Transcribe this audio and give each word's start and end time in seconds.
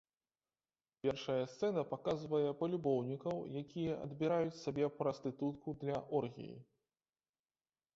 Першая 1.03 1.43
сцэна 1.51 1.83
паказвае 1.91 2.49
палюбоўнікаў, 2.63 3.35
якія 3.63 4.01
адбіраюць 4.09 4.59
сабе 4.65 4.93
прастытутку 5.01 5.81
для 5.87 6.05
оргіі. 6.21 6.55